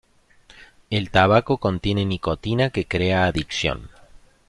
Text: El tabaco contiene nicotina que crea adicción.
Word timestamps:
El 0.89 1.11
tabaco 1.11 1.59
contiene 1.59 2.05
nicotina 2.05 2.71
que 2.71 2.87
crea 2.87 3.25
adicción. 3.27 3.91